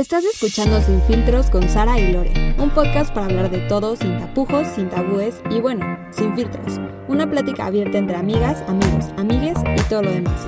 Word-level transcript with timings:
Estás 0.00 0.24
escuchando 0.24 0.80
Sin 0.80 1.02
Filtros 1.02 1.50
con 1.50 1.68
Sara 1.68 2.00
y 2.00 2.10
Lore, 2.10 2.56
un 2.56 2.70
podcast 2.70 3.12
para 3.12 3.26
hablar 3.26 3.50
de 3.50 3.58
todo 3.68 3.96
sin 3.96 4.18
tapujos, 4.18 4.66
sin 4.68 4.88
tabúes 4.88 5.42
y 5.50 5.60
bueno, 5.60 5.98
sin 6.10 6.34
filtros. 6.34 6.80
Una 7.06 7.28
plática 7.28 7.66
abierta 7.66 7.98
entre 7.98 8.16
amigas, 8.16 8.62
amigos, 8.66 9.10
amigues 9.18 9.58
y 9.76 9.88
todo 9.90 10.00
lo 10.00 10.10
demás. 10.10 10.46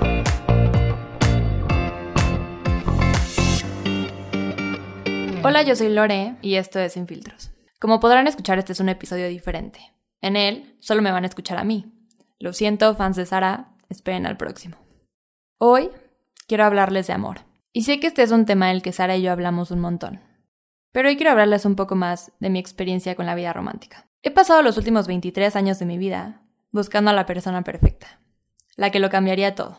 Hola, 5.45 5.63
yo 5.65 5.77
soy 5.77 5.91
Lore 5.91 6.37
y 6.41 6.55
esto 6.55 6.79
es 6.81 6.95
Sin 6.95 7.07
Filtros. 7.07 7.51
Como 7.79 8.01
podrán 8.01 8.27
escuchar, 8.29 8.59
este 8.59 8.73
es 8.73 8.81
un 8.81 8.89
episodio 8.89 9.29
diferente. 9.29 9.81
En 10.23 10.37
él 10.37 10.79
solo 10.81 11.03
me 11.03 11.13
van 11.13 11.25
a 11.25 11.29
escuchar 11.29 11.59
a 11.59 11.65
mí. 11.65 11.93
Lo 12.39 12.55
siento, 12.55 12.97
fans 12.97 13.17
de 13.17 13.27
Sara, 13.27 13.75
esperen 13.91 14.25
al 14.25 14.39
próximo. 14.39 14.79
Hoy 15.59 15.91
quiero 16.47 16.65
hablarles 16.65 17.07
de 17.07 17.13
amor. 17.13 17.52
Y 17.73 17.83
sé 17.83 18.01
que 18.01 18.07
este 18.07 18.23
es 18.23 18.31
un 18.31 18.45
tema 18.45 18.69
del 18.69 18.83
que 18.83 18.93
Sara 18.93 19.17
y 19.17 19.23
yo 19.23 19.33
hablamos 19.33 19.71
un 19.71 19.81
montón. 19.81 20.21
Pero 20.93 21.09
hoy 21.09 21.17
quiero 21.17 21.31
hablarles 21.31 21.65
un 21.65 21.75
poco 21.75 21.95
más 21.95 22.33
de 22.39 22.51
mi 22.51 22.59
experiencia 22.59 23.15
con 23.15 23.25
la 23.25 23.35
vida 23.35 23.55
romántica. 23.55 24.09
He 24.23 24.31
pasado 24.31 24.63
los 24.63 24.77
últimos 24.77 25.07
23 25.07 25.57
años 25.57 25.79
de 25.79 25.87
mi 25.87 25.97
vida 25.97 26.43
buscando 26.71 27.11
a 27.11 27.15
la 27.15 27.25
persona 27.25 27.65
perfecta, 27.65 28.21
la 28.77 28.91
que 28.91 29.01
lo 29.01 29.09
cambiaría 29.09 29.55
todo, 29.55 29.79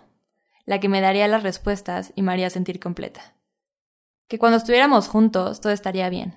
la 0.66 0.80
que 0.80 0.90
me 0.90 1.02
daría 1.02 1.27
las 1.27 1.44
respuestas 1.44 2.13
y 2.16 2.23
me 2.23 2.32
haría 2.32 2.49
sentir 2.49 2.80
completa. 2.80 3.35
Que 4.27 4.40
cuando 4.40 4.57
estuviéramos 4.57 5.07
juntos 5.07 5.62
todo 5.62 5.71
estaría 5.71 6.10
bien. 6.10 6.35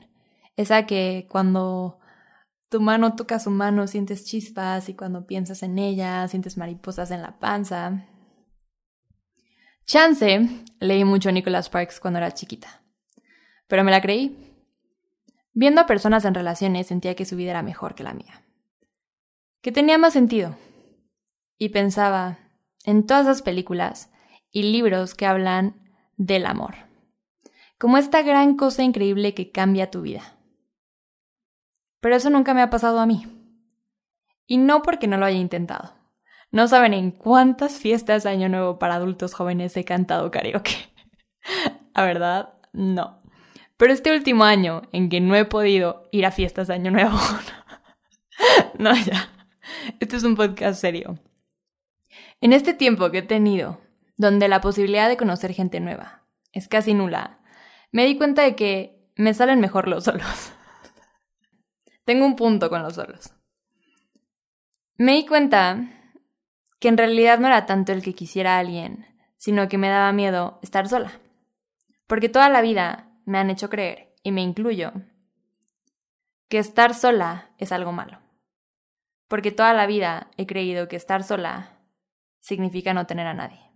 Esa 0.56 0.84
que 0.84 1.26
cuando 1.30 1.98
tu 2.68 2.80
mano 2.82 3.14
toca 3.14 3.38
su 3.38 3.50
mano 3.50 3.86
sientes 3.86 4.26
chispas 4.26 4.90
y 4.90 4.95
cuando 4.95 5.26
piensas 5.26 5.62
en 5.62 5.78
ella 5.78 6.28
sientes 6.28 6.59
mariposas 6.59 7.10
en 7.10 7.23
la 7.23 7.38
panza, 7.38 8.06
Chance, 9.86 10.64
leí 10.80 11.04
mucho 11.04 11.28
a 11.28 11.32
Nicholas 11.32 11.66
Sparks 11.66 12.00
cuando 12.00 12.18
era 12.18 12.34
chiquita. 12.34 12.82
Pero 13.68 13.84
me 13.84 13.92
la 13.92 14.00
creí. 14.00 14.36
Viendo 15.52 15.80
a 15.80 15.86
personas 15.86 16.24
en 16.24 16.34
relaciones 16.34 16.88
sentía 16.88 17.15
que 17.15 17.24
su 17.24 17.37
vida 17.37 17.52
era 17.52 17.62
mejor 17.62 17.95
que 17.95 18.02
la 18.02 18.12
mía. 18.12 18.42
Que 19.62 19.70
tenía 19.70 19.96
más 19.96 20.12
sentido. 20.12 20.57
Y 21.57 21.68
pensaba 21.68 22.38
en 22.84 23.07
todas 23.07 23.26
esas 23.26 23.42
películas 23.42 24.10
y 24.51 24.64
libros 24.64 25.14
que 25.14 25.26
hablan 25.26 25.76
del 26.16 26.46
amor. 26.46 26.74
Como 27.79 27.96
esta 27.96 28.23
gran 28.23 28.57
cosa 28.57 28.82
increíble 28.82 29.34
que 29.34 29.52
cambia 29.52 29.90
tu 29.90 30.02
vida. 30.02 30.37
Pero 32.01 32.16
eso 32.16 32.29
nunca 32.29 32.54
me 32.54 32.62
ha 32.62 32.70
pasado 32.70 32.98
a 32.98 33.07
mí. 33.07 33.24
Y 34.46 34.59
no 34.59 34.82
porque 34.82 35.07
no 35.07 35.16
lo 35.16 35.26
haya 35.26 35.38
intentado. 35.38 35.95
No 36.57 36.68
saben 36.68 36.95
en 36.95 37.10
cuántas 37.10 37.76
fiestas 37.76 38.23
de 38.23 38.30
Año 38.30 38.49
Nuevo 38.49 38.79
para 38.79 38.95
adultos 38.95 39.35
jóvenes 39.35 39.76
he 39.76 39.85
cantado 39.85 40.30
karaoke. 40.30 40.73
¿A 41.95 42.02
verdad? 42.02 42.54
No. 42.73 43.21
Pero 43.76 43.93
este 43.93 44.10
último 44.10 44.45
año 44.45 44.80
en 44.93 45.10
que 45.10 45.21
no 45.21 45.37
he 45.37 45.45
podido 45.45 46.09
ir 46.13 46.24
a 46.24 46.30
fiestas 46.30 46.68
de 46.68 46.73
Año 46.73 46.90
Nuevo. 46.90 47.18
no, 48.79 48.95
ya. 48.96 49.29
Este 50.01 50.16
es 50.16 50.24
un 50.24 50.35
podcast 50.35 50.80
serio. 50.80 51.18
En 52.40 52.54
este 52.54 52.73
tiempo 52.73 53.10
que 53.10 53.18
he 53.18 53.23
tenido, 53.23 53.82
donde 54.16 54.48
la 54.48 54.63
posibilidad 54.63 55.10
de 55.10 55.18
conocer 55.18 55.52
gente 55.52 55.79
nueva 55.80 56.26
es 56.52 56.68
casi 56.68 56.95
nula, 56.95 57.38
me 57.93 58.07
di 58.07 58.16
cuenta 58.16 58.41
de 58.41 58.57
que 58.57 59.10
me 59.15 59.35
salen 59.35 59.60
mejor 59.60 59.88
los 59.88 60.04
solos. 60.04 60.54
Tengo 62.07 62.24
un 62.24 62.35
punto 62.35 62.70
con 62.70 62.82
los 62.82 62.95
solos. 62.95 63.35
Me 64.97 65.16
di 65.16 65.26
cuenta 65.26 65.93
que 66.87 66.91
en 66.91 66.98
realidad 66.98 67.41
no 67.41 67.48
era 67.48 67.66
tanto 67.66 67.91
el 67.91 68.00
que 68.00 68.15
quisiera 68.15 68.54
a 68.54 68.59
alguien, 68.60 69.06
sino 69.38 69.66
que 69.66 69.76
me 69.76 69.88
daba 69.88 70.12
miedo 70.12 70.60
estar 70.62 70.88
sola. 70.88 71.19
Porque 72.06 72.28
toda 72.28 72.48
la 72.48 72.60
vida 72.60 73.10
me 73.25 73.38
han 73.38 73.50
hecho 73.50 73.69
creer, 73.69 74.15
y 74.22 74.31
me 74.31 74.42
incluyo, 74.42 74.92
que 76.48 76.59
estar 76.59 76.94
sola 76.94 77.50
es 77.59 77.72
algo 77.72 77.91
malo. 77.91 78.20
Porque 79.26 79.50
toda 79.50 79.72
la 79.72 79.87
vida 79.87 80.31
he 80.37 80.47
creído 80.47 80.86
que 80.86 80.94
estar 80.94 81.24
sola 81.24 81.80
significa 82.38 82.94
no 82.94 83.04
tener 83.08 83.26
a 83.26 83.34
nadie. 83.34 83.68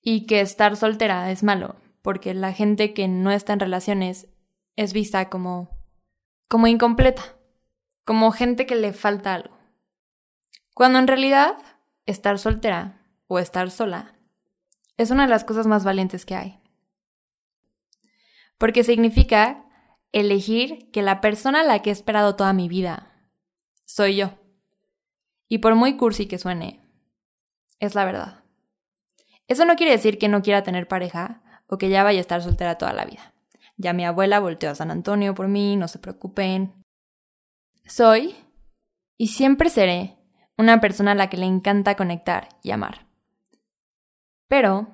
Y 0.00 0.26
que 0.26 0.40
estar 0.40 0.76
soltera 0.76 1.32
es 1.32 1.42
malo, 1.42 1.74
porque 2.00 2.32
la 2.32 2.52
gente 2.52 2.94
que 2.94 3.08
no 3.08 3.32
está 3.32 3.54
en 3.54 3.58
relaciones 3.58 4.28
es 4.76 4.92
vista 4.92 5.28
como 5.28 5.68
como 6.46 6.68
incompleta, 6.68 7.36
como 8.04 8.30
gente 8.30 8.66
que 8.66 8.76
le 8.76 8.92
falta 8.92 9.34
algo. 9.34 9.57
Cuando 10.78 11.00
en 11.00 11.08
realidad 11.08 11.56
estar 12.06 12.38
soltera 12.38 13.02
o 13.26 13.40
estar 13.40 13.68
sola 13.72 14.14
es 14.96 15.10
una 15.10 15.24
de 15.24 15.28
las 15.28 15.42
cosas 15.42 15.66
más 15.66 15.82
valientes 15.82 16.24
que 16.24 16.36
hay. 16.36 16.60
Porque 18.58 18.84
significa 18.84 19.66
elegir 20.12 20.88
que 20.92 21.02
la 21.02 21.20
persona 21.20 21.62
a 21.62 21.64
la 21.64 21.82
que 21.82 21.90
he 21.90 21.92
esperado 21.92 22.36
toda 22.36 22.52
mi 22.52 22.68
vida 22.68 23.28
soy 23.86 24.14
yo. 24.14 24.38
Y 25.48 25.58
por 25.58 25.74
muy 25.74 25.96
cursi 25.96 26.26
que 26.26 26.38
suene, 26.38 26.80
es 27.80 27.96
la 27.96 28.04
verdad. 28.04 28.44
Eso 29.48 29.64
no 29.64 29.74
quiere 29.74 29.90
decir 29.90 30.16
que 30.16 30.28
no 30.28 30.42
quiera 30.42 30.62
tener 30.62 30.86
pareja 30.86 31.42
o 31.66 31.76
que 31.76 31.88
ya 31.88 32.04
vaya 32.04 32.18
a 32.18 32.20
estar 32.20 32.40
soltera 32.40 32.78
toda 32.78 32.92
la 32.92 33.04
vida. 33.04 33.34
Ya 33.78 33.92
mi 33.94 34.04
abuela 34.04 34.38
volteó 34.38 34.70
a 34.70 34.76
San 34.76 34.92
Antonio 34.92 35.34
por 35.34 35.48
mí, 35.48 35.74
no 35.74 35.88
se 35.88 35.98
preocupen. 35.98 36.72
Soy 37.84 38.36
y 39.16 39.26
siempre 39.26 39.70
seré 39.70 40.17
una 40.58 40.80
persona 40.80 41.12
a 41.12 41.14
la 41.14 41.30
que 41.30 41.36
le 41.36 41.46
encanta 41.46 41.94
conectar 41.94 42.48
y 42.62 42.72
amar. 42.72 43.06
Pero, 44.48 44.88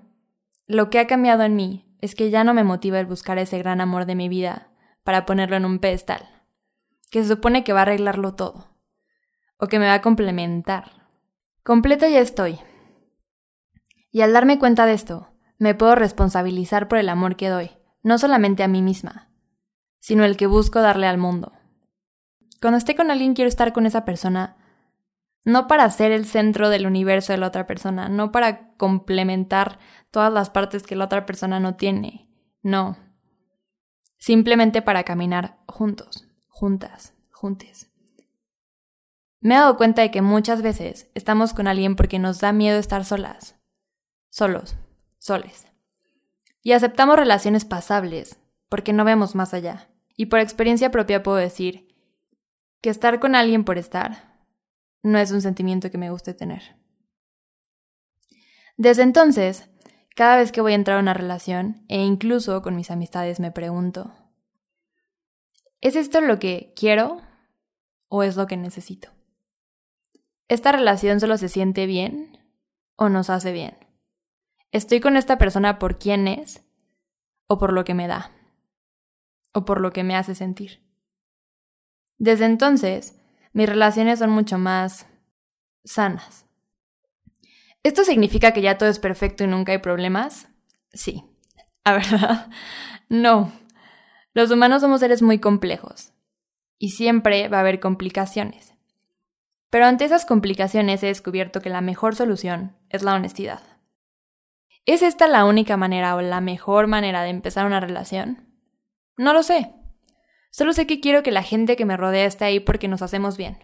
lo 0.66 0.90
que 0.90 0.98
ha 0.98 1.06
cambiado 1.06 1.42
en 1.42 1.56
mí 1.56 1.96
es 2.00 2.14
que 2.14 2.30
ya 2.30 2.44
no 2.44 2.52
me 2.52 2.64
motiva 2.64 3.00
el 3.00 3.06
buscar 3.06 3.38
ese 3.38 3.58
gran 3.58 3.80
amor 3.80 4.04
de 4.04 4.14
mi 4.14 4.28
vida 4.28 4.70
para 5.02 5.24
ponerlo 5.24 5.56
en 5.56 5.64
un 5.64 5.78
pedestal, 5.78 6.28
que 7.10 7.22
se 7.22 7.28
supone 7.28 7.64
que 7.64 7.72
va 7.72 7.80
a 7.80 7.82
arreglarlo 7.82 8.34
todo, 8.34 8.76
o 9.58 9.66
que 9.66 9.78
me 9.78 9.86
va 9.86 9.94
a 9.94 10.02
complementar. 10.02 11.08
Completa 11.62 12.08
ya 12.08 12.20
estoy. 12.20 12.58
Y 14.10 14.20
al 14.20 14.34
darme 14.34 14.58
cuenta 14.58 14.84
de 14.84 14.92
esto, 14.92 15.30
me 15.58 15.74
puedo 15.74 15.94
responsabilizar 15.94 16.88
por 16.88 16.98
el 16.98 17.08
amor 17.08 17.36
que 17.36 17.48
doy, 17.48 17.70
no 18.02 18.18
solamente 18.18 18.62
a 18.62 18.68
mí 18.68 18.82
misma, 18.82 19.30
sino 19.98 20.24
el 20.24 20.36
que 20.36 20.46
busco 20.46 20.82
darle 20.82 21.06
al 21.06 21.16
mundo. 21.16 21.52
Cuando 22.60 22.76
esté 22.76 22.94
con 22.94 23.10
alguien 23.10 23.34
quiero 23.34 23.48
estar 23.48 23.72
con 23.72 23.86
esa 23.86 24.04
persona 24.04 24.56
no 25.44 25.66
para 25.66 25.90
ser 25.90 26.12
el 26.12 26.26
centro 26.26 26.70
del 26.70 26.86
universo 26.86 27.32
de 27.32 27.38
la 27.38 27.48
otra 27.48 27.66
persona, 27.66 28.08
no 28.08 28.32
para 28.32 28.74
complementar 28.76 29.78
todas 30.10 30.32
las 30.32 30.50
partes 30.50 30.84
que 30.84 30.96
la 30.96 31.04
otra 31.04 31.26
persona 31.26 31.60
no 31.60 31.76
tiene, 31.76 32.28
no. 32.62 32.96
Simplemente 34.16 34.80
para 34.80 35.04
caminar 35.04 35.58
juntos, 35.66 36.26
juntas, 36.48 37.12
juntes. 37.30 37.90
Me 39.40 39.54
he 39.54 39.58
dado 39.58 39.76
cuenta 39.76 40.00
de 40.00 40.10
que 40.10 40.22
muchas 40.22 40.62
veces 40.62 41.10
estamos 41.14 41.52
con 41.52 41.66
alguien 41.66 41.96
porque 41.96 42.18
nos 42.18 42.40
da 42.40 42.52
miedo 42.52 42.78
estar 42.78 43.04
solas, 43.04 43.56
solos, 44.30 44.76
soles. 45.18 45.66
Y 46.62 46.72
aceptamos 46.72 47.16
relaciones 47.16 47.66
pasables 47.66 48.38
porque 48.70 48.94
no 48.94 49.04
vemos 49.04 49.34
más 49.34 49.52
allá. 49.52 49.90
Y 50.16 50.26
por 50.26 50.40
experiencia 50.40 50.90
propia 50.90 51.22
puedo 51.22 51.36
decir 51.36 51.94
que 52.80 52.88
estar 52.88 53.20
con 53.20 53.34
alguien 53.34 53.64
por 53.64 53.76
estar 53.76 54.33
no 55.04 55.18
es 55.18 55.30
un 55.30 55.42
sentimiento 55.42 55.90
que 55.90 55.98
me 55.98 56.10
guste 56.10 56.34
tener. 56.34 56.76
Desde 58.76 59.02
entonces, 59.02 59.68
cada 60.16 60.36
vez 60.38 60.50
que 60.50 60.62
voy 60.62 60.72
a 60.72 60.76
entrar 60.76 60.96
a 60.96 61.00
una 61.00 61.14
relación, 61.14 61.84
e 61.88 62.02
incluso 62.02 62.62
con 62.62 62.74
mis 62.74 62.90
amistades, 62.90 63.38
me 63.38 63.52
pregunto, 63.52 64.14
¿es 65.80 65.94
esto 65.94 66.20
lo 66.22 66.38
que 66.38 66.72
quiero 66.74 67.20
o 68.08 68.22
es 68.22 68.36
lo 68.36 68.46
que 68.46 68.56
necesito? 68.56 69.10
¿Esta 70.48 70.72
relación 70.72 71.20
solo 71.20 71.36
se 71.36 71.50
siente 71.50 71.84
bien 71.86 72.38
o 72.96 73.10
nos 73.10 73.28
hace 73.28 73.52
bien? 73.52 73.76
¿Estoy 74.72 75.00
con 75.00 75.16
esta 75.16 75.36
persona 75.36 75.78
por 75.78 75.98
quién 75.98 76.26
es 76.28 76.64
o 77.46 77.58
por 77.58 77.74
lo 77.74 77.84
que 77.84 77.94
me 77.94 78.08
da? 78.08 78.32
¿O 79.52 79.66
por 79.66 79.80
lo 79.80 79.92
que 79.92 80.02
me 80.02 80.16
hace 80.16 80.34
sentir? 80.34 80.82
Desde 82.16 82.46
entonces, 82.46 83.20
mis 83.54 83.68
relaciones 83.68 84.18
son 84.18 84.30
mucho 84.30 84.58
más 84.58 85.06
sanas. 85.84 86.44
¿Esto 87.82 88.04
significa 88.04 88.52
que 88.52 88.62
ya 88.62 88.76
todo 88.76 88.88
es 88.88 88.98
perfecto 88.98 89.44
y 89.44 89.46
nunca 89.46 89.72
hay 89.72 89.78
problemas? 89.78 90.48
Sí. 90.92 91.24
¿A 91.84 91.92
verdad? 91.94 92.50
No. 93.08 93.52
Los 94.32 94.50
humanos 94.50 94.82
somos 94.82 95.00
seres 95.00 95.22
muy 95.22 95.38
complejos 95.38 96.12
y 96.78 96.90
siempre 96.90 97.48
va 97.48 97.58
a 97.58 97.60
haber 97.60 97.78
complicaciones. 97.78 98.74
Pero 99.70 99.86
ante 99.86 100.04
esas 100.04 100.26
complicaciones 100.26 101.02
he 101.02 101.06
descubierto 101.06 101.60
que 101.60 101.70
la 101.70 101.80
mejor 101.80 102.16
solución 102.16 102.76
es 102.88 103.02
la 103.02 103.14
honestidad. 103.14 103.62
¿Es 104.86 105.02
esta 105.02 105.28
la 105.28 105.44
única 105.44 105.76
manera 105.76 106.16
o 106.16 106.20
la 106.20 106.40
mejor 106.40 106.88
manera 106.88 107.22
de 107.22 107.30
empezar 107.30 107.66
una 107.66 107.80
relación? 107.80 108.48
No 109.16 109.32
lo 109.32 109.42
sé. 109.42 109.72
Solo 110.54 110.72
sé 110.72 110.86
que 110.86 111.00
quiero 111.00 111.24
que 111.24 111.32
la 111.32 111.42
gente 111.42 111.74
que 111.74 111.84
me 111.84 111.96
rodea 111.96 112.26
esté 112.26 112.44
ahí 112.44 112.60
porque 112.60 112.86
nos 112.86 113.02
hacemos 113.02 113.36
bien. 113.36 113.58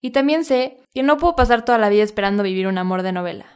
Y 0.00 0.10
también 0.10 0.44
sé 0.44 0.76
que 0.94 1.02
no 1.02 1.16
puedo 1.16 1.34
pasar 1.34 1.64
toda 1.64 1.76
la 1.76 1.88
vida 1.88 2.04
esperando 2.04 2.44
vivir 2.44 2.68
un 2.68 2.78
amor 2.78 3.02
de 3.02 3.10
novela. 3.10 3.46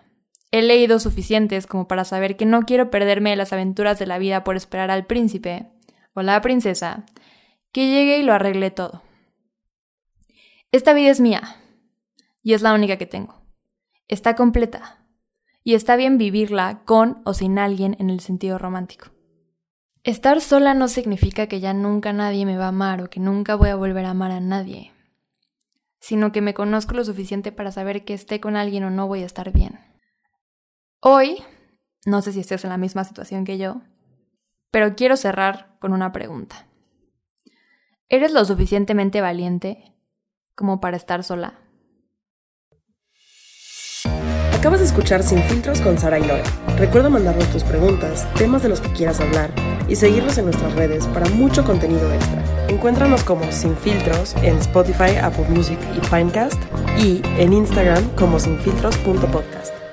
He 0.50 0.60
leído 0.60 0.98
suficientes 0.98 1.68
como 1.68 1.86
para 1.86 2.04
saber 2.04 2.36
que 2.36 2.46
no 2.46 2.62
quiero 2.62 2.90
perderme 2.90 3.36
las 3.36 3.52
aventuras 3.52 4.00
de 4.00 4.06
la 4.06 4.18
vida 4.18 4.42
por 4.42 4.56
esperar 4.56 4.90
al 4.90 5.06
príncipe 5.06 5.70
o 6.14 6.22
la 6.22 6.40
princesa 6.40 7.06
que 7.70 7.86
llegue 7.86 8.18
y 8.18 8.24
lo 8.24 8.32
arregle 8.32 8.72
todo. 8.72 9.04
Esta 10.72 10.94
vida 10.94 11.12
es 11.12 11.20
mía 11.20 11.42
y 12.42 12.54
es 12.54 12.62
la 12.62 12.74
única 12.74 12.96
que 12.96 13.06
tengo. 13.06 13.40
Está 14.08 14.34
completa 14.34 15.06
y 15.62 15.74
está 15.74 15.94
bien 15.94 16.18
vivirla 16.18 16.82
con 16.84 17.22
o 17.24 17.34
sin 17.34 17.56
alguien 17.60 17.94
en 18.00 18.10
el 18.10 18.18
sentido 18.18 18.58
romántico. 18.58 19.14
Estar 20.04 20.42
sola 20.42 20.74
no 20.74 20.88
significa 20.88 21.46
que 21.46 21.60
ya 21.60 21.72
nunca 21.72 22.12
nadie 22.12 22.44
me 22.44 22.58
va 22.58 22.66
a 22.66 22.68
amar 22.68 23.00
o 23.00 23.08
que 23.08 23.20
nunca 23.20 23.54
voy 23.54 23.70
a 23.70 23.74
volver 23.74 24.04
a 24.04 24.10
amar 24.10 24.32
a 24.32 24.40
nadie, 24.40 24.92
sino 25.98 26.30
que 26.30 26.42
me 26.42 26.52
conozco 26.52 26.92
lo 26.92 27.02
suficiente 27.06 27.52
para 27.52 27.72
saber 27.72 28.04
que 28.04 28.12
esté 28.12 28.38
con 28.38 28.54
alguien 28.54 28.84
o 28.84 28.90
no 28.90 29.06
voy 29.06 29.22
a 29.22 29.26
estar 29.26 29.50
bien. 29.50 29.80
Hoy, 31.00 31.42
no 32.04 32.20
sé 32.20 32.32
si 32.32 32.40
estés 32.40 32.64
en 32.64 32.70
la 32.70 32.76
misma 32.76 33.04
situación 33.04 33.46
que 33.46 33.56
yo, 33.56 33.80
pero 34.70 34.94
quiero 34.94 35.16
cerrar 35.16 35.78
con 35.80 35.94
una 35.94 36.12
pregunta. 36.12 36.66
¿Eres 38.10 38.30
lo 38.34 38.44
suficientemente 38.44 39.22
valiente 39.22 39.96
como 40.54 40.82
para 40.82 40.98
estar 40.98 41.24
sola? 41.24 41.63
Acabas 44.64 44.80
de 44.80 44.86
escuchar 44.86 45.22
Sin 45.22 45.42
Filtros 45.42 45.82
con 45.82 45.98
Sara 45.98 46.18
y 46.18 46.22
Lore. 46.22 46.42
Recuerda 46.78 47.10
mandarnos 47.10 47.46
tus 47.48 47.62
preguntas, 47.62 48.26
temas 48.36 48.62
de 48.62 48.70
los 48.70 48.80
que 48.80 48.90
quieras 48.94 49.20
hablar 49.20 49.50
y 49.88 49.94
seguirnos 49.94 50.38
en 50.38 50.46
nuestras 50.46 50.72
redes 50.74 51.06
para 51.08 51.28
mucho 51.28 51.62
contenido 51.66 52.10
extra. 52.10 52.42
Encuéntranos 52.68 53.24
como 53.24 53.52
Sin 53.52 53.76
Filtros 53.76 54.34
en 54.36 54.56
Spotify, 54.56 55.16
Apple 55.20 55.44
Music 55.50 55.78
y 55.94 56.00
Pinecast 56.08 56.58
y 56.98 57.20
en 57.36 57.52
Instagram 57.52 58.08
como 58.16 58.40
sinfiltros.podcast. 58.40 59.83